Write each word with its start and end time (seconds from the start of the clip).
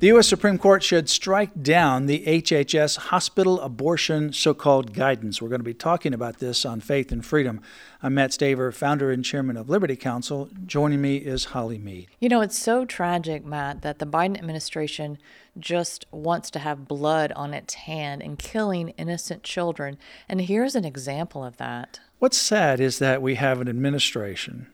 The 0.00 0.06
U.S. 0.08 0.28
Supreme 0.28 0.58
Court 0.58 0.84
should 0.84 1.08
strike 1.08 1.60
down 1.60 2.06
the 2.06 2.22
HHS 2.24 2.98
hospital 2.98 3.60
abortion 3.60 4.32
so 4.32 4.54
called 4.54 4.94
guidance. 4.94 5.42
We're 5.42 5.48
going 5.48 5.58
to 5.58 5.64
be 5.64 5.74
talking 5.74 6.14
about 6.14 6.38
this 6.38 6.64
on 6.64 6.80
Faith 6.80 7.10
and 7.10 7.26
Freedom. 7.26 7.60
I'm 8.00 8.14
Mat 8.14 8.30
Staver, 8.30 8.72
founder 8.72 9.10
and 9.10 9.24
chairman 9.24 9.56
of 9.56 9.68
Liberty 9.68 9.96
Counsel. 9.96 10.50
Joining 10.64 11.00
me 11.00 11.16
is 11.16 11.46
Holly 11.46 11.78
Mead. 11.78 12.06
You 12.20 12.28
know, 12.28 12.42
it's 12.42 12.56
so 12.56 12.84
tragic, 12.84 13.44
Mat, 13.44 13.82
that 13.82 13.98
the 13.98 14.06
Biden 14.06 14.38
administration 14.38 15.18
just 15.58 16.06
wants 16.12 16.48
to 16.52 16.60
have 16.60 16.86
blood 16.86 17.32
on 17.32 17.52
its 17.52 17.74
hand 17.74 18.22
and 18.22 18.38
killing 18.38 18.90
innocent 18.90 19.42
children. 19.42 19.98
And 20.28 20.42
here's 20.42 20.76
an 20.76 20.84
example 20.84 21.42
of 21.42 21.56
that. 21.56 21.98
What's 22.20 22.38
sad 22.38 22.78
is 22.78 23.00
that 23.00 23.20
we 23.20 23.34
have 23.34 23.60
an 23.60 23.68
administration 23.68 24.68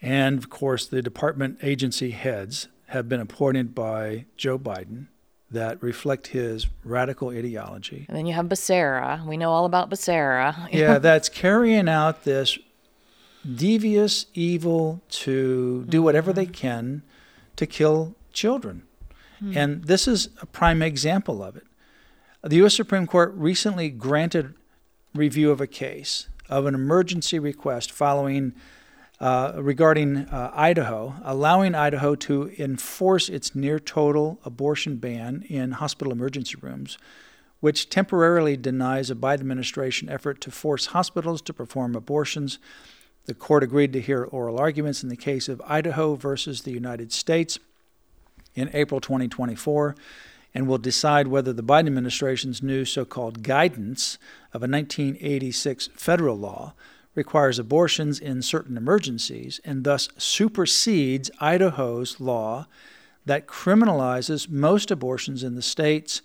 and, 0.00 0.38
of 0.38 0.48
course, 0.48 0.86
the 0.86 1.02
department 1.02 1.58
agency 1.62 2.12
heads 2.12 2.68
have 2.90 3.08
been 3.08 3.20
appointed 3.20 3.72
by 3.72 4.26
Joe 4.36 4.58
Biden 4.58 5.06
that 5.48 5.80
reflect 5.80 6.28
his 6.28 6.66
radical 6.82 7.30
ideology. 7.30 8.04
And 8.08 8.16
then 8.16 8.26
you 8.26 8.34
have 8.34 8.46
Becerra. 8.46 9.24
We 9.24 9.36
know 9.36 9.50
all 9.50 9.64
about 9.64 9.90
Becerra. 9.90 10.68
yeah, 10.72 10.98
that's 10.98 11.28
carrying 11.28 11.88
out 11.88 12.24
this 12.24 12.58
devious 13.56 14.26
evil 14.34 15.02
to 15.08 15.84
do 15.88 16.02
whatever 16.02 16.32
they 16.32 16.46
can 16.46 17.02
to 17.54 17.64
kill 17.64 18.16
children. 18.32 18.82
Hmm. 19.38 19.56
And 19.56 19.84
this 19.84 20.08
is 20.08 20.28
a 20.42 20.46
prime 20.46 20.82
example 20.82 21.44
of 21.44 21.56
it. 21.56 21.66
The 22.42 22.56
U.S. 22.56 22.74
Supreme 22.74 23.06
Court 23.06 23.32
recently 23.36 23.88
granted 23.88 24.54
review 25.14 25.52
of 25.52 25.60
a 25.60 25.66
case 25.68 26.28
of 26.48 26.66
an 26.66 26.74
emergency 26.74 27.38
request 27.38 27.92
following 27.92 28.52
uh, 29.20 29.52
regarding 29.56 30.16
uh, 30.16 30.50
Idaho, 30.54 31.14
allowing 31.22 31.74
Idaho 31.74 32.14
to 32.14 32.50
enforce 32.58 33.28
its 33.28 33.54
near 33.54 33.78
total 33.78 34.38
abortion 34.44 34.96
ban 34.96 35.44
in 35.48 35.72
hospital 35.72 36.12
emergency 36.12 36.56
rooms, 36.60 36.96
which 37.60 37.90
temporarily 37.90 38.56
denies 38.56 39.10
a 39.10 39.14
Biden 39.14 39.40
administration 39.40 40.08
effort 40.08 40.40
to 40.40 40.50
force 40.50 40.86
hospitals 40.86 41.42
to 41.42 41.52
perform 41.52 41.94
abortions. 41.94 42.58
The 43.26 43.34
court 43.34 43.62
agreed 43.62 43.92
to 43.92 44.00
hear 44.00 44.24
oral 44.24 44.58
arguments 44.58 45.02
in 45.02 45.10
the 45.10 45.16
case 45.16 45.50
of 45.50 45.60
Idaho 45.66 46.14
versus 46.14 46.62
the 46.62 46.72
United 46.72 47.12
States 47.12 47.58
in 48.54 48.70
April 48.72 49.00
2024 49.00 49.94
and 50.54 50.66
will 50.66 50.78
decide 50.78 51.28
whether 51.28 51.52
the 51.52 51.62
Biden 51.62 51.86
administration's 51.86 52.62
new 52.62 52.86
so 52.86 53.04
called 53.04 53.42
guidance 53.42 54.16
of 54.54 54.62
a 54.62 54.66
1986 54.66 55.90
federal 55.94 56.36
law 56.36 56.74
requires 57.14 57.58
abortions 57.58 58.18
in 58.18 58.42
certain 58.42 58.76
emergencies 58.76 59.60
and 59.64 59.84
thus 59.84 60.08
supersedes 60.16 61.30
Idaho's 61.40 62.20
law 62.20 62.66
that 63.26 63.46
criminalizes 63.46 64.48
most 64.48 64.90
abortions 64.90 65.42
in 65.42 65.54
the 65.54 65.62
states. 65.62 66.22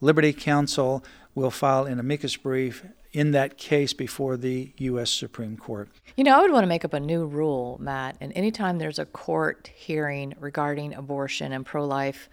Liberty 0.00 0.32
Counsel 0.32 1.04
will 1.34 1.50
file 1.50 1.84
an 1.84 1.98
amicus 1.98 2.36
brief 2.36 2.84
in 3.12 3.32
that 3.32 3.58
case 3.58 3.92
before 3.92 4.36
the 4.36 4.72
U.S. 4.78 5.10
Supreme 5.10 5.56
Court. 5.56 5.88
You 6.16 6.24
know, 6.24 6.36
I 6.36 6.40
would 6.40 6.50
want 6.50 6.64
to 6.64 6.68
make 6.68 6.84
up 6.84 6.94
a 6.94 7.00
new 7.00 7.26
rule, 7.26 7.78
Mat, 7.80 8.16
and 8.20 8.32
anytime 8.34 8.78
there's 8.78 8.98
a 8.98 9.06
court 9.06 9.70
hearing 9.74 10.34
regarding 10.40 10.94
abortion 10.94 11.52
and 11.52 11.64
pro 11.64 11.86
life 11.86 12.28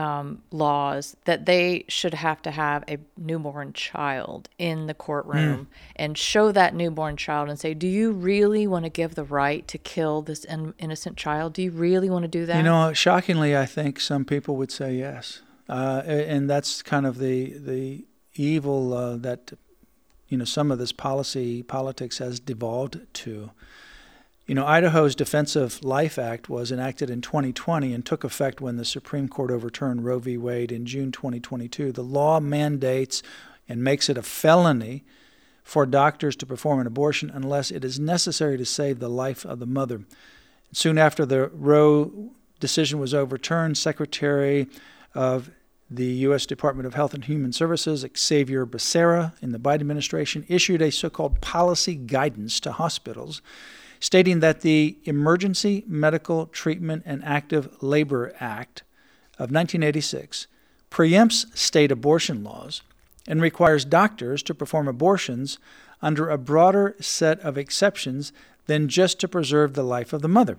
um, 0.00 0.42
laws 0.50 1.14
that 1.26 1.44
they 1.44 1.84
should 1.86 2.14
have 2.14 2.40
to 2.40 2.50
have 2.50 2.82
a 2.88 2.96
newborn 3.18 3.74
child 3.74 4.48
in 4.58 4.86
the 4.86 4.94
courtroom 4.94 5.58
mm. 5.58 5.66
and 5.94 6.16
show 6.16 6.50
that 6.52 6.74
newborn 6.74 7.18
child 7.18 7.50
and 7.50 7.60
say, 7.60 7.74
Do 7.74 7.86
you 7.86 8.10
really 8.10 8.66
want 8.66 8.86
to 8.86 8.88
give 8.88 9.14
the 9.14 9.24
right 9.24 9.68
to 9.68 9.76
kill 9.76 10.22
this 10.22 10.44
in- 10.44 10.72
innocent 10.78 11.18
child? 11.18 11.52
Do 11.52 11.62
you 11.62 11.70
really 11.70 12.08
want 12.08 12.22
to 12.22 12.28
do 12.28 12.46
that? 12.46 12.56
You 12.56 12.62
know, 12.62 12.94
shockingly, 12.94 13.54
I 13.54 13.66
think 13.66 14.00
some 14.00 14.24
people 14.24 14.56
would 14.56 14.72
say 14.72 14.94
yes. 14.94 15.42
Uh, 15.68 16.02
and 16.06 16.48
that's 16.48 16.82
kind 16.82 17.06
of 17.06 17.18
the, 17.18 17.52
the 17.58 18.06
evil 18.34 18.94
uh, 18.94 19.16
that, 19.16 19.52
you 20.28 20.38
know, 20.38 20.46
some 20.46 20.70
of 20.70 20.78
this 20.78 20.92
policy, 20.92 21.62
politics 21.62 22.18
has 22.18 22.40
devolved 22.40 23.00
to. 23.12 23.50
You 24.50 24.56
know, 24.56 24.66
Idaho's 24.66 25.14
Defense 25.14 25.54
of 25.54 25.84
Life 25.84 26.18
Act 26.18 26.48
was 26.48 26.72
enacted 26.72 27.08
in 27.08 27.20
2020 27.20 27.94
and 27.94 28.04
took 28.04 28.24
effect 28.24 28.60
when 28.60 28.78
the 28.78 28.84
Supreme 28.84 29.28
Court 29.28 29.48
overturned 29.48 30.04
Roe 30.04 30.18
v. 30.18 30.36
Wade 30.36 30.72
in 30.72 30.86
June 30.86 31.12
2022. 31.12 31.92
The 31.92 32.02
law 32.02 32.40
mandates 32.40 33.22
and 33.68 33.84
makes 33.84 34.08
it 34.08 34.18
a 34.18 34.24
felony 34.24 35.04
for 35.62 35.86
doctors 35.86 36.34
to 36.34 36.46
perform 36.46 36.80
an 36.80 36.88
abortion 36.88 37.30
unless 37.32 37.70
it 37.70 37.84
is 37.84 38.00
necessary 38.00 38.58
to 38.58 38.64
save 38.64 38.98
the 38.98 39.08
life 39.08 39.44
of 39.44 39.60
the 39.60 39.66
mother. 39.66 40.02
Soon 40.72 40.98
after 40.98 41.24
the 41.24 41.46
Roe 41.50 42.32
decision 42.58 42.98
was 42.98 43.14
overturned, 43.14 43.78
Secretary 43.78 44.66
of 45.14 45.52
the 45.88 46.06
U.S. 46.26 46.44
Department 46.44 46.88
of 46.88 46.94
Health 46.94 47.14
and 47.14 47.24
Human 47.24 47.52
Services, 47.52 48.04
Xavier 48.18 48.66
Becerra, 48.66 49.32
in 49.40 49.52
the 49.52 49.60
Biden 49.60 49.82
administration, 49.82 50.44
issued 50.48 50.82
a 50.82 50.90
so 50.90 51.08
called 51.08 51.40
policy 51.40 51.94
guidance 51.94 52.58
to 52.58 52.72
hospitals 52.72 53.42
stating 54.00 54.40
that 54.40 54.62
the 54.62 54.96
Emergency 55.04 55.84
Medical 55.86 56.46
Treatment 56.46 57.02
and 57.04 57.22
Active 57.24 57.82
Labor 57.82 58.34
Act 58.40 58.82
of 59.34 59.52
1986 59.52 60.46
preempts 60.90 61.56
state 61.56 61.92
abortion 61.92 62.42
laws 62.42 62.82
and 63.28 63.40
requires 63.40 63.84
doctors 63.84 64.42
to 64.42 64.54
perform 64.54 64.88
abortions 64.88 65.58
under 66.02 66.30
a 66.30 66.38
broader 66.38 66.96
set 67.00 67.38
of 67.40 67.58
exceptions 67.58 68.32
than 68.66 68.88
just 68.88 69.20
to 69.20 69.28
preserve 69.28 69.74
the 69.74 69.82
life 69.82 70.12
of 70.12 70.22
the 70.22 70.28
mother. 70.28 70.58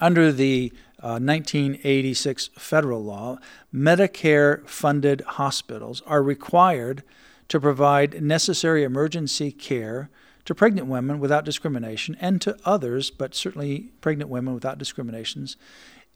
Under 0.00 0.32
the 0.32 0.72
uh, 1.02 1.18
1986 1.20 2.50
federal 2.56 3.02
law, 3.02 3.38
Medicare 3.74 4.66
funded 4.68 5.20
hospitals 5.22 6.02
are 6.06 6.22
required 6.22 7.02
to 7.48 7.60
provide 7.60 8.22
necessary 8.22 8.84
emergency 8.84 9.50
care 9.50 10.08
to 10.48 10.54
pregnant 10.54 10.86
women 10.86 11.20
without 11.20 11.44
discrimination 11.44 12.16
and 12.22 12.40
to 12.40 12.56
others, 12.64 13.10
but 13.10 13.34
certainly 13.34 13.90
pregnant 14.00 14.30
women 14.30 14.54
without 14.54 14.78
discriminations, 14.78 15.58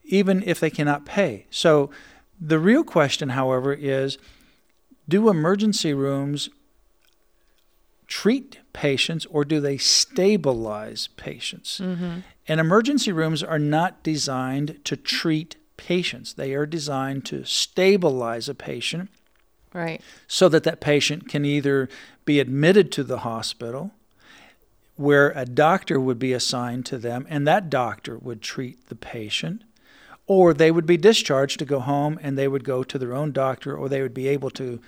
even 0.04 0.42
if 0.46 0.58
they 0.58 0.70
cannot 0.70 1.04
pay. 1.04 1.44
So 1.50 1.90
the 2.40 2.58
real 2.58 2.82
question, 2.82 3.28
however, 3.28 3.74
is 3.74 4.16
do 5.06 5.28
emergency 5.28 5.92
rooms 5.92 6.48
treat 8.06 8.60
patients 8.72 9.26
or 9.26 9.44
do 9.44 9.60
they 9.60 9.76
stabilize 9.76 11.08
patients? 11.18 11.78
Mm-hmm. 11.78 12.20
And 12.48 12.58
emergency 12.58 13.12
rooms 13.12 13.42
are 13.42 13.58
not 13.58 14.02
designed 14.02 14.80
to 14.84 14.96
treat 14.96 15.56
patients, 15.76 16.32
they 16.32 16.54
are 16.54 16.64
designed 16.64 17.26
to 17.26 17.44
stabilize 17.44 18.48
a 18.48 18.54
patient. 18.54 19.10
Right. 19.74 20.00
So 20.26 20.48
that 20.48 20.64
that 20.64 20.80
patient 20.80 21.28
can 21.28 21.44
either 21.44 21.90
be 22.24 22.40
admitted 22.40 22.90
to 22.92 23.04
the 23.04 23.18
hospital 23.18 23.90
where 25.02 25.32
a 25.34 25.44
doctor 25.44 25.98
would 25.98 26.18
be 26.18 26.32
assigned 26.32 26.86
to 26.86 26.96
them 26.96 27.26
and 27.28 27.46
that 27.46 27.68
doctor 27.68 28.16
would 28.18 28.40
treat 28.40 28.88
the 28.88 28.94
patient 28.94 29.64
or 30.26 30.54
they 30.54 30.70
would 30.70 30.86
be 30.86 30.96
discharged 30.96 31.58
to 31.58 31.64
go 31.64 31.80
home 31.80 32.18
and 32.22 32.38
they 32.38 32.46
would 32.46 32.64
go 32.64 32.82
to 32.84 32.98
their 32.98 33.12
own 33.12 33.32
doctor 33.32 33.76
or 33.76 33.88
they 33.88 34.00
would 34.00 34.14
be 34.14 34.28
able 34.28 34.50
to 34.50 34.80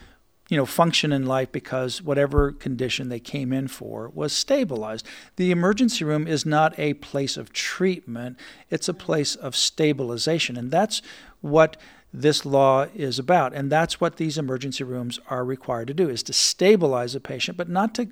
you 0.48 0.56
know 0.56 0.66
function 0.66 1.12
in 1.12 1.26
life 1.26 1.50
because 1.50 2.00
whatever 2.00 2.52
condition 2.52 3.08
they 3.08 3.18
came 3.18 3.52
in 3.52 3.66
for 3.66 4.10
was 4.10 4.32
stabilized. 4.32 5.06
The 5.36 5.50
emergency 5.50 6.04
room 6.04 6.28
is 6.28 6.46
not 6.46 6.78
a 6.78 6.94
place 6.94 7.36
of 7.36 7.52
treatment 7.52 8.38
it's 8.70 8.88
a 8.88 8.94
place 8.94 9.34
of 9.34 9.56
stabilization 9.56 10.56
and 10.56 10.70
that's 10.70 11.02
what 11.40 11.76
this 12.12 12.46
law 12.46 12.86
is 12.94 13.18
about 13.18 13.52
and 13.52 13.72
that's 13.72 14.00
what 14.00 14.16
these 14.16 14.38
emergency 14.38 14.84
rooms 14.84 15.18
are 15.28 15.44
required 15.44 15.88
to 15.88 15.94
do 15.94 16.08
is 16.08 16.22
to 16.22 16.32
stabilize 16.32 17.16
a 17.16 17.20
patient 17.20 17.58
but 17.58 17.68
not 17.68 17.94
to 17.96 18.08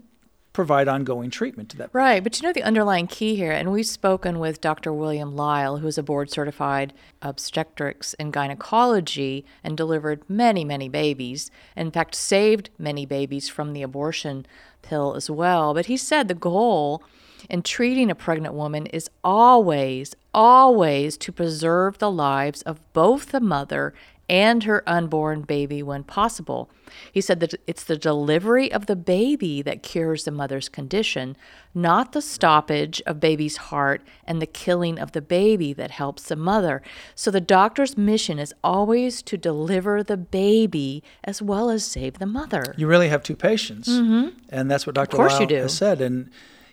provide 0.52 0.88
ongoing 0.88 1.31
treatment 1.31 1.69
to 1.70 1.76
that. 1.78 1.90
Right, 1.93 2.22
but 2.22 2.38
you 2.38 2.46
know 2.46 2.52
the 2.52 2.62
underlying 2.62 3.06
key 3.06 3.37
here, 3.37 3.52
and 3.52 3.72
we've 3.72 3.87
spoken 3.87 4.38
with 4.38 4.60
Dr. 4.60 4.93
William 4.93 5.34
Lile, 5.34 5.78
who 5.78 5.87
is 5.87 5.99
a 5.99 6.02
board 6.02 6.31
certified 6.31 6.93
obstetrics 7.22 8.14
and 8.14 8.32
gynecology 8.32 9.44
and 9.64 9.76
delivered 9.76 10.28
many, 10.28 10.64
many 10.64 10.88
babies. 10.88 11.50
In 11.76 11.90
fact, 11.90 12.14
saved 12.14 12.70
many 12.78 13.06
babies 13.06 13.49
from 13.49 13.72
the 13.72 13.82
abortion 13.82 14.46
pill 14.82 15.14
as 15.14 15.31
well. 15.31 15.72
But 15.75 15.87
he 15.87 15.96
said 15.96 16.28
the 16.28 16.34
goal 16.34 17.02
in 17.48 17.62
treating 17.62 18.10
a 18.10 18.14
pregnant 18.14 18.55
woman 18.55 18.87
is 18.87 19.10
always, 19.25 20.14
always 20.34 21.16
to 21.19 21.32
preserve 21.32 21.98
the 21.98 22.10
lives 22.10 22.62
of 22.62 22.81
both 22.93 23.32
the 23.32 23.40
mother 23.40 23.94
and 24.28 24.64
her 24.64 24.82
unborn 24.86 25.42
baby 25.42 25.82
when 25.82 26.04
possible. 26.04 26.70
He 27.10 27.20
said 27.20 27.40
that 27.40 27.54
it's 27.66 27.84
the 27.84 27.96
delivery 27.96 28.70
of 28.70 28.86
the 28.86 28.96
baby 28.96 29.62
that 29.62 29.82
cures 29.82 30.24
the 30.24 30.30
mother's 30.30 30.69
condition, 30.69 31.36
not 31.74 32.12
the 32.12 32.22
stoppage 32.22 33.02
of 33.06 33.20
baby's 33.20 33.56
heart 33.56 34.02
and 34.24 34.40
the 34.40 34.46
killing 34.46 34.98
of 34.98 35.12
the 35.12 35.22
baby 35.22 35.72
that 35.72 35.90
helps 35.90 36.24
the 36.24 36.36
mother. 36.36 36.82
So 37.14 37.30
the 37.30 37.40
doctor's 37.40 37.96
mission 37.96 38.38
is 38.38 38.54
always 38.62 39.22
to 39.22 39.36
deliver 39.36 40.02
the 40.02 40.16
baby 40.16 41.02
as 41.24 41.42
well 41.42 41.70
as 41.70 41.84
save 41.84 42.19
the 42.19 42.26
mother. 42.26 42.74
You 42.76 42.86
really 42.86 43.08
have 43.08 43.22
two 43.22 43.36
patients, 43.36 43.88
mm-hmm. 43.88 44.38
and 44.48 44.70
that's 44.70 44.86
what 44.86 44.94
Dr. 44.94 45.14
Of 45.14 45.16
course 45.16 45.32
Lile 45.32 45.42
you 45.42 45.48
do. 45.48 45.56
has 45.56 45.74
said. 45.74 46.00
And 46.00 46.30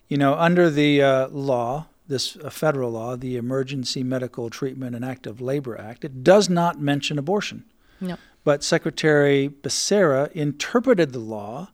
you 0.07 0.17
know, 0.17 0.33
under 0.35 0.69
the 0.69 1.01
uh, 1.01 1.27
law, 1.29 1.87
this 2.09 2.35
uh, 2.35 2.49
federal 2.49 2.91
law, 2.91 3.15
the 3.15 3.37
Emergency 3.37 4.03
Medical 4.03 4.49
Treatment 4.49 4.95
and 4.95 5.05
Active 5.05 5.39
Labor 5.39 5.79
Act, 5.79 6.03
it 6.03 6.23
does 6.23 6.49
not 6.49 6.81
mention 6.81 7.17
abortion. 7.17 7.63
No. 8.01 8.17
But 8.43 8.63
Secretary 8.63 9.49
Becerra 9.49 10.31
interpreted 10.33 11.13
the 11.13 11.19
law 11.19 11.69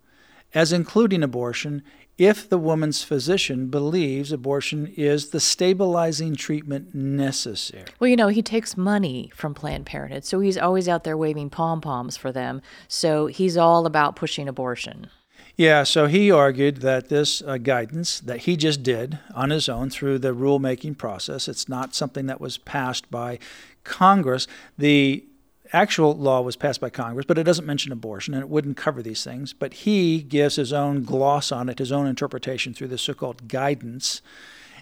as 0.54 0.72
including 0.72 1.24
abortion 1.24 1.84
if 2.18 2.48
the 2.48 2.58
woman's 2.58 3.04
physician 3.04 3.68
believes 3.68 4.32
abortion 4.32 4.88
is 4.96 5.30
the 5.30 5.40
stabilizing 5.40 6.36
treatment 6.36 6.96
necessary. 6.96 7.86
Well, 8.00 8.08
you 8.08 8.16
know, 8.16 8.30
he 8.30 8.42
takes 8.42 8.78
money 8.78 9.32
from 9.36 9.54
Planned 9.54 9.86
Parenthood, 9.86 10.24
so 10.24 10.40
he's 10.40 10.58
always 10.58 10.88
out 10.88 11.04
there 11.04 11.18
waving 11.18 11.50
pom 11.50 11.82
poms 11.82 12.16
for 12.16 12.32
them. 12.32 12.62
So 12.88 13.28
he's 13.28 13.58
all 13.58 13.86
about 13.86 14.16
pushing 14.16 14.48
abortion. 14.48 15.08
Yeah, 15.58 15.84
so 15.84 16.08
he 16.08 16.32
argued 16.32 16.78
that 16.78 17.08
this 17.08 17.42
uh, 17.42 17.58
guidance 17.58 18.20
that 18.20 18.40
he 18.40 18.58
just 18.58 18.84
did 18.84 19.20
on 19.34 19.52
his 19.52 19.70
own 19.70 19.90
through 19.90 20.20
the 20.20 20.36
rulemaking 20.36 20.98
process, 20.98 21.48
it's 21.48 21.70
not 21.70 21.96
something 21.96 22.26
that 22.26 22.42
was 22.42 22.58
passed 22.58 23.10
by 23.10 23.40
Congress. 23.86 24.48
The 24.78 25.24
actual 25.72 26.14
law 26.14 26.42
was 26.42 26.58
passed 26.58 26.82
by 26.82 26.90
Congress, 26.90 27.26
but 27.26 27.38
it 27.38 27.44
doesn't 27.44 27.66
mention 27.66 27.94
abortion 27.94 28.34
and 28.34 28.44
it 28.44 28.50
wouldn't 28.50 28.76
cover 28.76 29.02
these 29.02 29.24
things. 29.24 29.54
But 29.54 29.74
he 29.74 30.22
gives 30.22 30.58
his 30.58 30.74
own 30.74 31.04
gloss 31.04 31.54
on 31.54 31.70
it, 31.70 31.80
his 31.80 31.92
own 31.92 32.06
interpretation 32.06 32.74
through 32.74 32.90
the 32.90 32.98
so 32.98 33.14
called 33.14 33.48
guidance. 33.48 34.22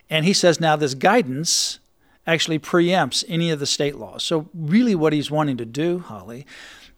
And 0.09 0.25
he 0.25 0.33
says 0.33 0.59
now 0.59 0.75
this 0.75 0.95
guidance 0.95 1.77
actually 2.25 2.57
preempts 2.57 3.23
any 3.27 3.51
of 3.51 3.59
the 3.59 3.65
state 3.67 3.97
laws. 3.97 4.23
So, 4.23 4.49
really, 4.53 4.95
what 4.95 5.13
he's 5.13 5.29
wanting 5.29 5.57
to 5.57 5.65
do, 5.65 5.99
Holly, 5.99 6.45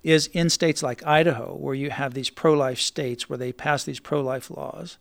is 0.06 0.28
in 0.28 0.52
states 0.52 0.84
like 0.84 1.06
Idaho, 1.06 1.56
where 1.56 1.74
you 1.74 1.90
have 1.90 2.14
these 2.14 2.30
pro 2.30 2.54
life 2.54 2.80
states 2.80 3.28
where 3.28 3.38
they 3.38 3.52
pass 3.52 3.84
these 3.84 4.00
pro 4.00 4.22
life 4.22 4.52
laws, 4.52 4.98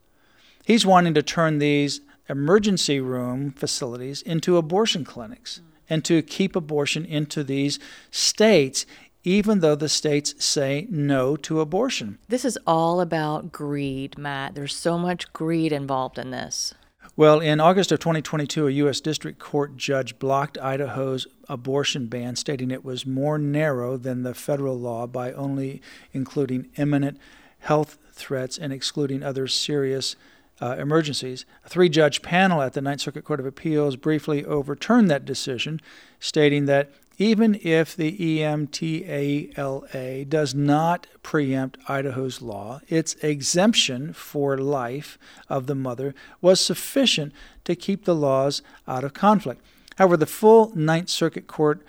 he's 0.64 0.86
wanting 0.86 1.12
to 1.12 1.22
turn 1.22 1.58
these 1.58 2.00
emergency 2.30 2.98
room 3.00 3.52
facilities 3.52 4.22
into 4.22 4.56
abortion 4.56 5.04
clinics 5.04 5.60
and 5.90 6.02
to 6.06 6.22
keep 6.22 6.56
abortion 6.56 7.04
into 7.04 7.44
these 7.44 7.78
states, 8.10 8.86
even 9.24 9.60
though 9.60 9.74
the 9.74 9.90
states 9.90 10.42
say 10.42 10.86
no 10.88 11.36
to 11.36 11.60
abortion. 11.60 12.18
This 12.28 12.46
is 12.46 12.58
all 12.66 13.02
about 13.02 13.52
greed, 13.52 14.16
Mat. 14.16 14.54
There's 14.54 14.74
so 14.74 14.96
much 14.96 15.30
greed 15.34 15.70
involved 15.70 16.18
in 16.18 16.30
this. 16.30 16.72
Well, 17.16 17.38
in 17.38 17.60
August 17.60 17.92
of 17.92 18.00
2022, 18.00 18.66
a 18.66 18.70
U.S. 18.72 19.00
District 19.00 19.38
Court 19.38 19.76
judge 19.76 20.18
blocked 20.18 20.58
Idaho's 20.58 21.28
abortion 21.48 22.06
ban, 22.06 22.34
stating 22.34 22.72
it 22.72 22.84
was 22.84 23.06
more 23.06 23.38
narrow 23.38 23.96
than 23.96 24.24
the 24.24 24.34
federal 24.34 24.76
law 24.76 25.06
by 25.06 25.30
only 25.30 25.80
including 26.12 26.70
imminent 26.76 27.20
health 27.60 27.98
threats 28.10 28.58
and 28.58 28.72
excluding 28.72 29.22
other 29.22 29.46
serious 29.46 30.16
uh, 30.60 30.74
emergencies. 30.76 31.46
A 31.64 31.68
three 31.68 31.88
judge 31.88 32.20
panel 32.20 32.60
at 32.60 32.72
the 32.72 32.82
Ninth 32.82 33.02
Circuit 33.02 33.24
Court 33.24 33.38
of 33.38 33.46
Appeals 33.46 33.94
briefly 33.94 34.44
overturned 34.44 35.08
that 35.08 35.24
decision, 35.24 35.80
stating 36.18 36.66
that 36.66 36.90
even 37.18 37.58
if 37.62 37.96
the 37.96 38.40
EMTALA 38.40 40.28
does 40.28 40.54
not 40.54 41.06
preempt 41.22 41.78
Idaho's 41.88 42.42
law, 42.42 42.80
its 42.88 43.14
exemption 43.16 44.12
for 44.12 44.58
life 44.58 45.18
of 45.48 45.66
the 45.66 45.74
mother 45.74 46.14
was 46.40 46.60
sufficient 46.60 47.32
to 47.64 47.76
keep 47.76 48.04
the 48.04 48.14
laws 48.14 48.62
out 48.86 49.04
of 49.04 49.14
conflict. 49.14 49.60
However, 49.96 50.16
the 50.16 50.26
full 50.26 50.72
Ninth 50.74 51.08
Circuit 51.08 51.46
Court 51.46 51.80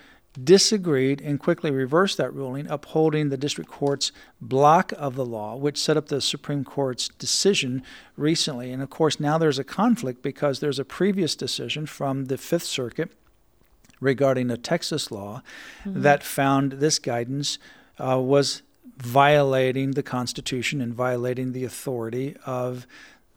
disagreed 0.43 1.21
and 1.21 1.39
quickly 1.39 1.71
reversed 1.71 2.17
that 2.17 2.33
ruling, 2.33 2.67
upholding 2.67 3.29
the 3.29 3.37
district 3.37 3.69
court's 3.69 4.11
block 4.41 4.91
of 4.97 5.15
the 5.15 5.25
law, 5.25 5.55
which 5.55 5.81
set 5.81 5.95
up 5.95 6.09
the 6.09 6.19
Supreme 6.19 6.65
Court's 6.65 7.07
decision 7.07 7.81
recently. 8.17 8.71
And 8.71 8.83
of 8.83 8.89
course, 8.89 9.17
now 9.17 9.37
there's 9.37 9.59
a 9.59 9.63
conflict 9.63 10.21
because 10.21 10.59
there's 10.59 10.77
a 10.77 10.83
previous 10.83 11.35
decision 11.35 11.85
from 11.85 12.25
the 12.25 12.37
Fifth 12.37 12.65
Circuit 12.65 13.11
regarding 13.99 14.51
a 14.51 14.57
Texas 14.57 15.11
law 15.11 15.41
mm-hmm. 15.83 16.01
that 16.01 16.23
found 16.23 16.73
this 16.73 16.99
guidance 16.99 17.57
uh, 17.99 18.19
was 18.19 18.61
violating 18.97 19.91
the 19.91 20.03
Constitution 20.03 20.81
and 20.81 20.93
violating 20.93 21.51
the 21.51 21.63
authority 21.63 22.35
of 22.45 22.87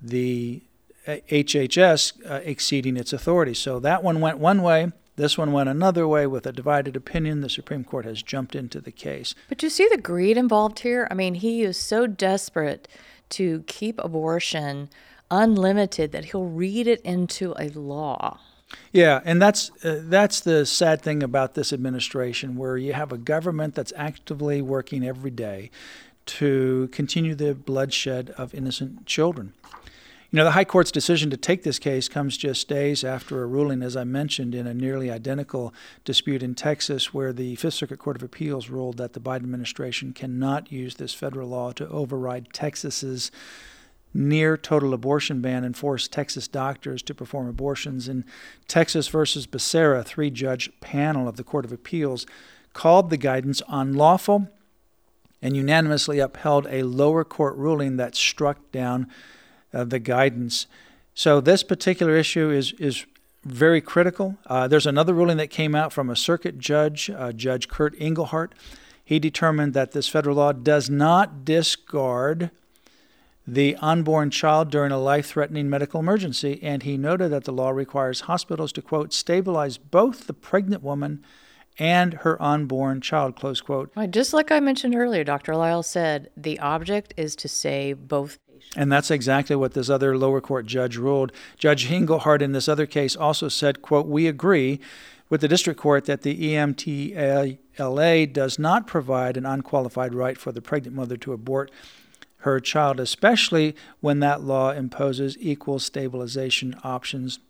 the 0.01 0.63
HHS 1.07 2.31
uh, 2.31 2.41
exceeding 2.45 2.97
its 2.97 3.13
authority. 3.13 3.55
So 3.55 3.81
that 3.81 4.03
one 4.03 4.21
went 4.21 4.39
one 4.39 4.63
way. 4.63 4.93
This 5.17 5.37
one 5.37 5.53
went 5.53 5.69
another 5.69 6.07
way 6.07 6.27
with 6.27 6.47
a 6.47 6.53
divided 6.53 6.95
opinion. 6.95 7.41
The 7.41 7.49
Supreme 7.49 7.83
Court 7.83 8.05
has 8.05 8.23
jumped 8.23 8.55
into 8.55 8.81
the 8.81 8.93
case. 8.93 9.35
But 9.49 9.63
you 9.63 9.71
see 9.71 9.89
the 9.91 9.99
greed 9.99 10.37
involved 10.37 10.81
here? 10.81 11.09
I 11.11 11.15
mean, 11.15 11.35
he 11.35 11.63
is 11.63 11.77
so 11.77 12.07
desperate 12.07 12.87
to 13.31 13.65
keep 13.67 13.99
abortion 13.99 14.91
unlimited 15.31 16.13
that 16.13 16.27
he'll 16.27 16.47
read 16.47 16.87
it 16.87 17.01
into 17.01 17.55
a 17.59 17.69
law. 17.71 18.39
Yeah, 18.93 19.21
and 19.25 19.41
that's 19.41 19.71
uh, 19.85 20.01
that's 20.05 20.41
the 20.41 20.67
sad 20.67 21.01
thing 21.03 21.23
about 21.23 21.55
this 21.55 21.73
administration, 21.73 22.57
where 22.57 22.77
you 22.77 22.93
have 22.93 23.13
a 23.13 23.19
government 23.19 23.75
that's 23.75 23.93
actively 23.97 24.61
working 24.61 25.07
every 25.07 25.31
day 25.31 25.71
to 26.27 26.89
continue 26.93 27.35
the 27.35 27.55
bloodshed 27.55 28.35
of 28.37 28.55
innocent 28.55 29.07
children. 29.07 29.55
You 30.31 30.37
know, 30.37 30.45
the 30.45 30.51
High 30.51 30.67
Court's 30.67 30.91
decision 30.91 31.31
to 31.31 31.39
take 31.39 31.63
this 31.63 31.79
case 31.79 32.07
comes 32.07 32.37
just 32.37 32.69
days 32.69 33.03
after 33.03 33.43
a 33.43 33.47
ruling, 33.47 33.83
as 33.83 33.97
I 33.97 34.05
mentioned, 34.05 34.55
in 34.55 34.67
a 34.67 34.75
nearly 34.75 35.11
identical 35.11 35.73
dispute 36.05 36.43
in 36.43 36.55
Texas, 36.55 37.15
where 37.15 37.33
the 37.33 37.57
Fifth 37.57 37.75
Circuit 37.75 37.99
Court 37.99 38.17
of 38.17 38.23
Appeals 38.23 38.69
ruled 38.69 38.99
that 38.99 39.15
the 39.15 39.21
Biden 39.21 39.45
administration 39.45 40.13
cannot 40.13 40.71
use 40.71 40.97
this 40.97 41.15
federal 41.15 41.49
law 41.49 41.73
to 41.73 41.89
override 41.89 42.53
Texas's 42.53 43.31
near 44.15 44.57
total 44.57 44.95
abortion 44.95 45.41
ban 45.41 45.65
and 45.65 45.77
forced 45.77 46.13
Texas 46.13 46.49
doctors 46.49 47.03
to 47.03 47.15
perform 47.15 47.49
abortions. 47.49 48.09
In 48.09 48.25
Texas 48.67 49.09
versus 49.09 49.47
Becerra, 49.47 50.05
three 50.05 50.31
judge 50.31 50.71
panel 50.81 51.29
of 51.29 51.37
the 51.37 51.45
Court 51.45 51.65
of 51.65 51.73
Appeals 51.73 52.27
called 52.73 53.11
the 53.11 53.17
guidance 53.17 53.63
unlawful 53.69 54.49
and 55.41 55.57
unanimously 55.57 56.19
upheld 56.19 56.67
a 56.69 56.83
lower 56.83 57.25
court 57.25 57.57
ruling 57.57 57.97
that 57.97 58.15
struck 58.15 58.59
down 58.73 59.07
uh, 59.73 59.85
the 59.85 59.99
guidance. 59.99 60.67
So 61.15 61.41
this 61.41 61.63
particular 61.63 62.17
issue 62.17 62.51
is 62.51 62.73
is 62.73 63.07
very 63.45 63.81
critical. 63.81 64.37
Uh, 64.47 64.69
there's 64.69 64.87
another 64.87 65.15
ruling 65.15 65.37
that 65.39 65.49
came 65.49 65.75
out 65.75 65.93
from 65.93 66.11
a 66.11 66.17
circuit 66.17 66.59
judge, 66.59 67.09
uh, 67.11 67.33
Judge 67.33 67.69
Kurt 67.69 67.95
Engelhardt. 67.99 68.55
He 69.05 69.19
determined 69.19 69.75
that 69.75 69.93
this 69.93 70.09
federal 70.09 70.37
law 70.37 70.53
does 70.53 70.91
not 70.91 71.45
discard 71.45 72.51
the 73.49 73.75
unborn 73.77 74.29
child 74.31 74.71
during 74.71 74.93
a 74.93 74.99
life 74.99 75.29
threatening 75.29 75.71
medical 75.71 76.01
emergency, 76.01 76.61
and 76.63 76.83
he 76.83 76.99
noted 76.99 77.31
that 77.31 77.45
the 77.45 77.53
law 77.53 77.71
requires 77.71 78.23
hospitals 78.23 78.73
to, 78.73 78.83
quote, 78.83 79.15
stabilize 79.15 79.79
both 79.79 80.27
the 80.27 80.35
pregnant 80.35 80.83
woman 80.83 81.25
and 81.79 82.13
her 82.15 82.41
unborn 82.43 83.01
child, 83.01 83.37
close 83.37 83.63
quote. 83.63 83.91
Right, 83.97 84.11
just 84.11 84.35
like 84.35 84.53
I 84.53 84.61
mentioned 84.61 84.95
earlier, 84.95 85.25
Dr. 85.25 85.57
Lile 85.57 85.83
said 85.83 86.29
the 86.37 86.59
object 86.59 87.15
is 87.17 87.35
to 87.37 87.49
save 87.49 88.07
both 88.07 88.39
patients. 88.47 88.75
And 88.77 88.93
that's 88.93 89.11
exactly 89.11 89.57
what 89.57 89.73
this 89.73 89.89
other 89.89 90.19
lower 90.19 90.43
court 90.43 90.67
judge 90.67 90.99
ruled. 90.99 91.33
Judge 91.57 91.91
Engelhardt 91.91 92.43
in 92.43 92.53
this 92.53 92.69
other 92.69 92.85
case 92.85 93.17
also 93.17 93.49
said, 93.49 93.81
quote, 93.81 94.07
we 94.07 94.27
agree 94.27 94.79
with 95.31 95.41
the 95.41 95.49
district 95.49 95.81
court 95.81 96.05
that 96.05 96.21
the 96.21 96.53
EMTALA 96.53 98.31
does 98.31 98.59
not 98.59 98.87
provide 98.87 99.39
an 99.39 99.47
unqualified 99.47 100.15
right 100.15 100.37
for 100.37 100.53
the 100.53 100.61
pregnant 100.61 100.95
mother 100.95 101.17
to 101.17 101.33
abort 101.33 101.71
her 102.43 102.61
child, 102.61 103.01
especially 103.01 103.75
when 104.01 104.21
that 104.21 104.43
law 104.43 104.71
imposes 104.71 105.37
equal 105.41 105.79
stabilization 105.79 106.77
options. 106.85 107.41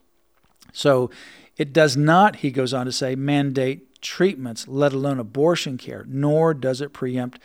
So 0.73 1.11
it 1.57 1.73
does 1.73 1.97
not, 1.97 2.37
he 2.37 2.51
goes 2.51 2.73
on 2.73 2.87
to 2.87 2.93
say, 2.93 3.15
mandate 3.15 4.01
treatments, 4.01 4.67
let 4.69 4.93
alone 4.93 5.19
abortion 5.19 5.77
care, 5.77 6.05
nor 6.09 6.55
does 6.55 6.81
it 6.81 6.93
preempt 6.93 7.39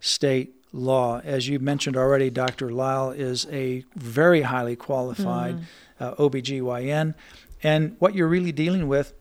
state 0.00 0.54
law. 0.72 1.20
As 1.24 1.48
you 1.48 1.58
mentioned 1.58 1.96
already, 1.96 2.30
Dr. 2.30 2.70
Lile 2.70 3.10
is 3.10 3.46
a 3.50 3.84
very 3.94 4.42
highly 4.42 4.76
qualified 4.76 5.56
mm. 5.56 5.64
uh, 6.00 6.14
OBGYN. 6.16 7.14
And 7.62 7.96
what 7.98 8.14
you're 8.14 8.28
really 8.28 8.52
dealing 8.52 8.88
with, 8.88 9.14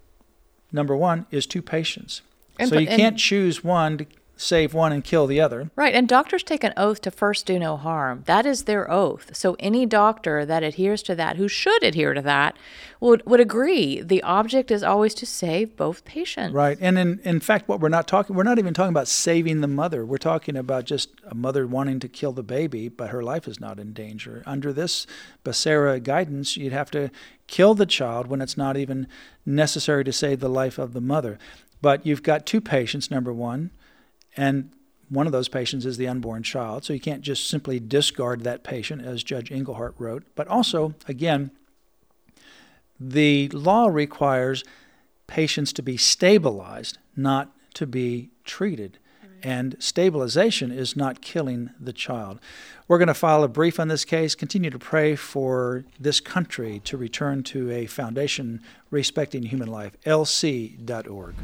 number 0.72 0.96
one, 0.96 1.28
is 1.32 1.46
two 1.46 1.62
patients. 1.62 2.22
And, 2.58 2.70
so 2.70 2.78
you 2.78 2.88
can't 2.88 3.18
choose 3.18 3.64
one 3.64 4.00
to 4.00 4.06
save 4.40 4.74
one 4.74 4.94
and 4.94 5.04
kill 5.04 5.28
the 5.28 5.42
other. 5.42 5.70
Right, 5.76 5.94
and 5.94 6.08
doctors 6.08 6.44
take 6.44 6.64
an 6.64 6.74
oath 6.78 7.02
to 7.02 7.12
first 7.12 7.46
do 7.46 7.60
no 7.60 7.76
harm. 7.76 8.24
That 8.26 8.46
is 8.46 8.64
their 8.64 8.90
oath. 8.90 9.36
So 9.36 9.58
any 9.60 9.86
doctor 9.86 10.46
that 10.46 10.64
adheres 10.64 11.04
to 11.04 11.16
that, 11.16 11.36
who 11.36 11.50
should 11.50 11.84
adhere 11.84 12.14
to 12.14 12.22
that, 12.22 12.56
would 13.02 13.26
would 13.26 13.42
agree. 13.42 14.02
The 14.02 14.24
object 14.24 14.72
is 14.72 14.82
always 14.82 15.14
to 15.16 15.26
save 15.26 15.76
both 15.76 16.06
patients. 16.06 16.54
Right, 16.54 16.78
and 16.80 16.98
in 16.98 17.20
in 17.24 17.42
fact, 17.42 17.68
what 17.68 17.82
we're 17.82 17.90
not 17.90 18.08
talking, 18.08 18.34
we're 18.36 18.44
not 18.44 18.60
even 18.60 18.74
talking 18.74 18.94
about 18.94 19.10
saving 19.10 19.60
the 19.60 19.68
mother. 19.68 20.06
We're 20.06 20.18
talking 20.18 20.56
about 20.56 20.86
just 20.86 21.10
a 21.28 21.36
mother 21.36 21.68
wanting 21.68 22.00
to 22.00 22.08
kill 22.08 22.32
the 22.32 22.44
baby, 22.44 22.88
but 22.88 23.10
her 23.10 23.22
life 23.22 23.46
is 23.46 23.60
not 23.60 23.78
in 23.78 23.92
danger. 23.92 24.42
Under 24.46 24.72
this 24.72 25.06
Becerra 25.44 26.02
guidance, 26.02 26.56
you'd 26.56 26.72
have 26.72 26.92
to 26.92 27.12
kill 27.48 27.76
the 27.76 27.86
child 27.86 28.28
when 28.28 28.42
it's 28.42 28.56
not 28.56 28.78
even 28.78 29.08
necessary 29.46 30.06
to 30.06 30.14
save 30.14 30.40
the 30.40 30.50
life 30.50 30.78
of 30.78 30.94
the 30.94 31.02
mother. 31.02 31.38
But 31.82 32.06
you've 32.06 32.24
got 32.24 32.46
two 32.46 32.62
patients, 32.62 33.10
number 33.12 33.34
one, 33.34 33.72
and 34.36 34.72
one 35.10 35.26
of 35.26 35.32
those 35.32 35.48
patients 35.48 35.86
is 35.86 35.98
the 35.98 36.08
unborn 36.08 36.44
child. 36.44 36.86
So 36.86 36.94
you 36.94 37.00
can't 37.00 37.22
just 37.22 37.50
simply 37.50 37.80
discard 37.80 38.44
that 38.44 38.64
patient, 38.64 39.04
as 39.04 39.24
Judge 39.24 39.52
Engelhardt 39.52 39.96
wrote. 39.98 40.24
But 40.36 40.48
also, 40.48 40.94
again, 41.08 41.52
the 43.00 43.50
law 43.50 43.88
requires 43.88 44.64
patients 45.26 45.74
to 45.74 45.82
be 45.82 45.98
stabilized, 45.98 47.00
not 47.16 47.52
to 47.76 47.88
be 47.88 48.30
treated 48.44 49.00
and 49.44 49.76
stabilization 49.80 50.72
is 50.72 50.96
not 50.96 51.22
killing 51.22 51.72
the 51.80 51.94
child. 51.94 52.40
We're 52.88 52.98
going 52.98 53.08
to 53.08 53.14
file 53.14 53.44
a 53.44 53.48
brief 53.48 53.80
on 53.80 53.88
this 53.88 54.06
case, 54.06 54.36
continue 54.36 54.70
to 54.70 54.80
pray 54.80 55.16
for 55.16 55.86
this 56.00 56.20
country 56.20 56.82
to 56.86 56.98
return 56.98 57.44
to 57.44 57.72
a 57.72 57.86
foundation 57.86 58.62
respecting 58.90 59.44
human 59.44 59.70
life. 59.70 59.94
lc.org. 60.06 61.36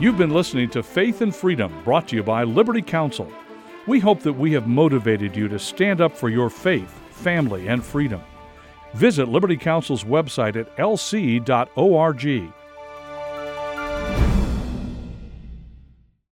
You've 0.00 0.16
been 0.16 0.32
listening 0.32 0.70
to 0.70 0.82
Faith 0.82 1.20
and 1.20 1.36
Freedom, 1.36 1.70
brought 1.84 2.08
to 2.08 2.16
you 2.16 2.22
by 2.22 2.42
Liberty 2.42 2.80
Counsel. 2.80 3.30
We 3.86 4.00
hope 4.00 4.20
that 4.20 4.32
we 4.32 4.50
have 4.52 4.66
motivated 4.66 5.36
you 5.36 5.46
to 5.48 5.58
stand 5.58 6.00
up 6.00 6.16
for 6.16 6.30
your 6.30 6.48
faith, 6.48 6.88
family, 7.10 7.68
and 7.68 7.84
freedom. 7.84 8.22
Visit 8.94 9.28
Liberty 9.28 9.58
Counsel's 9.58 10.04
website 10.04 10.56
at 10.56 10.74
lc.org 10.78 12.50